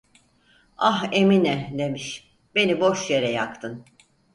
'Ah, 0.77 1.09
Emine!' 1.13 1.73
demiş, 1.79 2.31
'Beni 2.55 2.81
boş 2.81 3.09
yere 3.09 3.29
yaktın.' 3.31 3.85